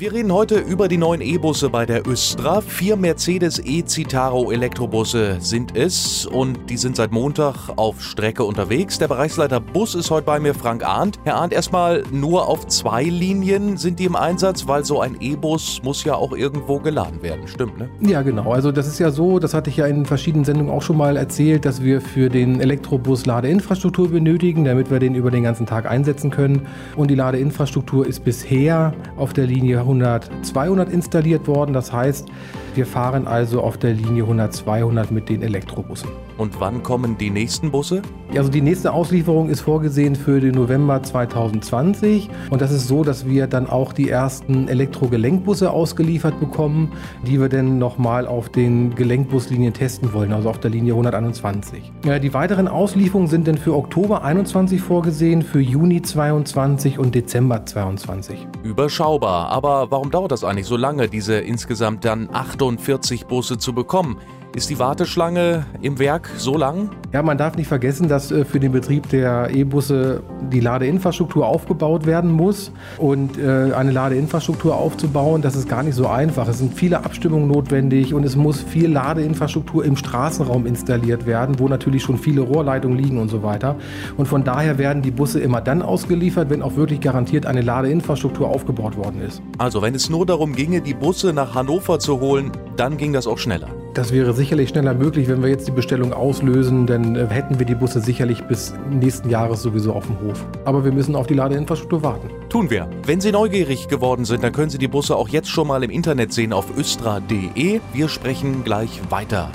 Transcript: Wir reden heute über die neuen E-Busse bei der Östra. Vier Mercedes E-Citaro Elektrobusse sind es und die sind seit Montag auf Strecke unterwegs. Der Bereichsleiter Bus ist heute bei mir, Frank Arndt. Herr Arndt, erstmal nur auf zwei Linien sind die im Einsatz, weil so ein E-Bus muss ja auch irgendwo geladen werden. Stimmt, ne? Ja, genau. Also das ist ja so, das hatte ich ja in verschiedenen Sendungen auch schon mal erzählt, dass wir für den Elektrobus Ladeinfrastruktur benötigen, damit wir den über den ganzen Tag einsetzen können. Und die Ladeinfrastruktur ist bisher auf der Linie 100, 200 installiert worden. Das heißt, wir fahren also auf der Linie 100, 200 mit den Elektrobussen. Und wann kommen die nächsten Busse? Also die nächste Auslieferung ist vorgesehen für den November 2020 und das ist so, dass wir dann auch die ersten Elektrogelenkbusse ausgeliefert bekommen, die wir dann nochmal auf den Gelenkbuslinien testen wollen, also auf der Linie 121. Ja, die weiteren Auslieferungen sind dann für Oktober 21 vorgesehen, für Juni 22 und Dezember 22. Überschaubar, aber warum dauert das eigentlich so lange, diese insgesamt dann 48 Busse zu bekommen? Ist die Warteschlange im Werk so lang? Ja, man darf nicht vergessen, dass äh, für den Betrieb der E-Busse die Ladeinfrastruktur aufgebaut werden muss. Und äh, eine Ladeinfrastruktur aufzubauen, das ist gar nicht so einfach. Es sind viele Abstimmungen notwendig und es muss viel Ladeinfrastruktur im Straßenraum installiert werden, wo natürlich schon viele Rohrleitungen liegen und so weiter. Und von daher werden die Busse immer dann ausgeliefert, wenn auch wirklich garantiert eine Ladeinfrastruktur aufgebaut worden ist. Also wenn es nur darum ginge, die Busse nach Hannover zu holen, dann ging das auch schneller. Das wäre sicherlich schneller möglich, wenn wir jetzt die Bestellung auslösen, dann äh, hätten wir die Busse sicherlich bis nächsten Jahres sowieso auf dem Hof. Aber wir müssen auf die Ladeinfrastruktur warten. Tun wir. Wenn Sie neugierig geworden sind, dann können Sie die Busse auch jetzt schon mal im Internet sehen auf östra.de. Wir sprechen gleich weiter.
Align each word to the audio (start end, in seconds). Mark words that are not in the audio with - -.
Wir 0.00 0.12
reden 0.12 0.32
heute 0.32 0.60
über 0.60 0.86
die 0.86 0.96
neuen 0.96 1.20
E-Busse 1.20 1.70
bei 1.70 1.84
der 1.84 2.06
Östra. 2.06 2.60
Vier 2.60 2.94
Mercedes 2.94 3.58
E-Citaro 3.58 4.52
Elektrobusse 4.52 5.38
sind 5.40 5.76
es 5.76 6.24
und 6.24 6.70
die 6.70 6.76
sind 6.76 6.94
seit 6.94 7.10
Montag 7.10 7.70
auf 7.74 8.00
Strecke 8.00 8.44
unterwegs. 8.44 9.00
Der 9.00 9.08
Bereichsleiter 9.08 9.58
Bus 9.58 9.96
ist 9.96 10.12
heute 10.12 10.24
bei 10.24 10.38
mir, 10.38 10.54
Frank 10.54 10.86
Arndt. 10.86 11.18
Herr 11.24 11.34
Arndt, 11.34 11.52
erstmal 11.52 12.04
nur 12.12 12.46
auf 12.46 12.68
zwei 12.68 13.02
Linien 13.02 13.76
sind 13.76 13.98
die 13.98 14.04
im 14.04 14.14
Einsatz, 14.14 14.68
weil 14.68 14.84
so 14.84 15.00
ein 15.00 15.16
E-Bus 15.18 15.80
muss 15.82 16.04
ja 16.04 16.14
auch 16.14 16.30
irgendwo 16.30 16.78
geladen 16.78 17.20
werden. 17.20 17.48
Stimmt, 17.48 17.76
ne? 17.76 17.90
Ja, 18.00 18.22
genau. 18.22 18.52
Also 18.52 18.70
das 18.70 18.86
ist 18.86 19.00
ja 19.00 19.10
so, 19.10 19.40
das 19.40 19.52
hatte 19.52 19.68
ich 19.68 19.78
ja 19.78 19.88
in 19.88 20.06
verschiedenen 20.06 20.44
Sendungen 20.44 20.72
auch 20.72 20.82
schon 20.82 20.96
mal 20.96 21.16
erzählt, 21.16 21.64
dass 21.64 21.82
wir 21.82 22.00
für 22.00 22.28
den 22.28 22.60
Elektrobus 22.60 23.26
Ladeinfrastruktur 23.26 24.10
benötigen, 24.10 24.64
damit 24.64 24.92
wir 24.92 25.00
den 25.00 25.16
über 25.16 25.32
den 25.32 25.42
ganzen 25.42 25.66
Tag 25.66 25.90
einsetzen 25.90 26.30
können. 26.30 26.68
Und 26.94 27.10
die 27.10 27.16
Ladeinfrastruktur 27.16 28.06
ist 28.06 28.22
bisher 28.24 28.94
auf 29.16 29.32
der 29.32 29.46
Linie 29.46 29.87
100, 29.88 30.30
200 30.42 30.90
installiert 30.90 31.48
worden. 31.48 31.72
Das 31.72 31.92
heißt, 31.92 32.28
wir 32.74 32.86
fahren 32.86 33.26
also 33.26 33.62
auf 33.62 33.78
der 33.78 33.94
Linie 33.94 34.22
100, 34.22 34.52
200 34.52 35.10
mit 35.10 35.28
den 35.28 35.42
Elektrobussen. 35.42 36.10
Und 36.36 36.60
wann 36.60 36.84
kommen 36.84 37.18
die 37.18 37.30
nächsten 37.30 37.72
Busse? 37.72 38.02
Also 38.36 38.50
die 38.50 38.60
nächste 38.60 38.92
Auslieferung 38.92 39.48
ist 39.48 39.62
vorgesehen 39.62 40.14
für 40.14 40.38
den 40.38 40.54
November 40.54 41.02
2020 41.02 42.28
und 42.50 42.60
das 42.60 42.70
ist 42.70 42.86
so, 42.86 43.02
dass 43.02 43.26
wir 43.26 43.46
dann 43.46 43.68
auch 43.68 43.92
die 43.92 44.10
ersten 44.10 44.68
Elektrogelenkbusse 44.68 45.70
ausgeliefert 45.70 46.38
bekommen, 46.38 46.92
die 47.26 47.40
wir 47.40 47.48
dann 47.48 47.78
nochmal 47.78 48.26
auf 48.26 48.50
den 48.50 48.94
Gelenkbuslinien 48.94 49.72
testen 49.72 50.12
wollen, 50.12 50.32
also 50.32 50.50
auf 50.50 50.60
der 50.60 50.70
Linie 50.70 50.92
121. 50.92 51.90
Ja, 52.04 52.18
die 52.18 52.34
weiteren 52.34 52.68
Auslieferungen 52.68 53.28
sind 53.28 53.48
dann 53.48 53.58
für 53.58 53.74
Oktober 53.74 54.22
21 54.22 54.80
vorgesehen, 54.80 55.42
für 55.42 55.60
Juni 55.60 56.02
22 56.02 56.98
und 56.98 57.14
Dezember 57.14 57.64
22. 57.64 58.46
Überschaubar, 58.62 59.48
aber 59.48 59.77
warum 59.88 60.10
dauert 60.10 60.32
das 60.32 60.44
eigentlich 60.44 60.66
so 60.66 60.76
lange, 60.76 61.08
diese 61.08 61.38
insgesamt 61.38 62.04
dann 62.04 62.28
48 62.32 63.26
Busse 63.26 63.58
zu 63.58 63.72
bekommen? 63.72 64.18
Ist 64.56 64.70
die 64.70 64.78
Warteschlange 64.78 65.66
im 65.82 65.98
Werk 65.98 66.30
so 66.36 66.56
lang? 66.56 66.90
Ja, 67.12 67.22
man 67.22 67.36
darf 67.36 67.56
nicht 67.56 67.68
vergessen, 67.68 68.08
dass 68.08 68.32
äh, 68.32 68.44
für 68.44 68.58
den 68.58 68.72
Betrieb 68.72 69.08
der 69.10 69.50
E-Busse 69.54 70.22
die 70.50 70.60
Ladeinfrastruktur 70.60 71.46
aufgebaut 71.46 72.06
werden 72.06 72.32
muss. 72.32 72.72
Und 72.96 73.38
äh, 73.38 73.72
eine 73.72 73.92
Ladeinfrastruktur 73.92 74.74
aufzubauen, 74.74 75.42
das 75.42 75.54
ist 75.54 75.68
gar 75.68 75.82
nicht 75.82 75.94
so 75.94 76.06
einfach. 76.06 76.48
Es 76.48 76.58
sind 76.58 76.74
viele 76.74 77.04
Abstimmungen 77.04 77.46
notwendig 77.46 78.14
und 78.14 78.24
es 78.24 78.36
muss 78.36 78.60
viel 78.62 78.90
Ladeinfrastruktur 78.90 79.84
im 79.84 79.96
Straßenraum 79.96 80.66
installiert 80.66 81.26
werden, 81.26 81.58
wo 81.58 81.68
natürlich 81.68 82.02
schon 82.02 82.16
viele 82.16 82.40
Rohrleitungen 82.40 82.98
liegen 82.98 83.18
und 83.18 83.28
so 83.28 83.42
weiter. 83.42 83.76
Und 84.16 84.26
von 84.26 84.44
daher 84.44 84.78
werden 84.78 85.02
die 85.02 85.10
Busse 85.10 85.40
immer 85.40 85.60
dann 85.60 85.82
ausgeliefert, 85.82 86.48
wenn 86.48 86.62
auch 86.62 86.74
wirklich 86.74 87.00
garantiert 87.00 87.44
eine 87.44 87.60
Ladeinfrastruktur 87.60 88.48
aufgebaut 88.48 88.96
worden 88.96 89.20
ist. 89.20 89.42
Also 89.58 89.82
wenn 89.82 89.94
es 89.94 90.08
nur 90.08 90.24
darum 90.24 90.54
ginge, 90.54 90.80
die 90.80 90.94
Busse 90.94 91.34
nach 91.34 91.54
Hannover 91.54 91.98
zu 91.98 92.18
holen, 92.20 92.50
dann 92.76 92.96
ging 92.96 93.12
das 93.12 93.26
auch 93.26 93.38
schneller. 93.38 93.68
Das 93.94 94.12
wäre 94.12 94.32
sicherlich 94.32 94.68
schneller 94.68 94.94
möglich, 94.94 95.28
wenn 95.28 95.42
wir 95.42 95.48
jetzt 95.48 95.66
die 95.66 95.72
Bestellung 95.72 96.12
auslösen, 96.12 96.86
dann 96.86 97.16
äh, 97.16 97.26
hätten 97.26 97.58
wir 97.58 97.66
die 97.66 97.74
Busse 97.74 98.00
sicherlich 98.00 98.42
bis 98.44 98.74
nächsten 98.90 99.28
Jahres 99.30 99.62
sowieso 99.62 99.92
auf 99.92 100.06
dem 100.06 100.20
Hof. 100.20 100.44
Aber 100.64 100.84
wir 100.84 100.92
müssen 100.92 101.16
auf 101.16 101.26
die 101.26 101.34
Ladeinfrastruktur 101.34 102.02
warten. 102.02 102.30
Tun 102.48 102.70
wir. 102.70 102.88
Wenn 103.04 103.20
Sie 103.20 103.32
neugierig 103.32 103.88
geworden 103.88 104.24
sind, 104.24 104.44
dann 104.44 104.52
können 104.52 104.70
Sie 104.70 104.78
die 104.78 104.88
Busse 104.88 105.16
auch 105.16 105.28
jetzt 105.28 105.48
schon 105.48 105.66
mal 105.66 105.82
im 105.82 105.90
Internet 105.90 106.32
sehen 106.32 106.52
auf 106.52 106.76
östra.de. 106.76 107.80
Wir 107.92 108.08
sprechen 108.08 108.62
gleich 108.64 109.00
weiter. 109.10 109.50